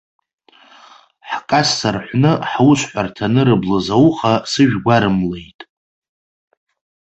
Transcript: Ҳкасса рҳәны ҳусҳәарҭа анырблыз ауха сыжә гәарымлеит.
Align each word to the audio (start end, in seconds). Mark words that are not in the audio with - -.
Ҳкасса 1.29 1.89
рҳәны 1.95 2.31
ҳусҳәарҭа 2.49 3.25
анырблыз 3.31 3.87
ауха 3.95 4.33
сыжә 4.51 4.77
гәарымлеит. 4.83 5.59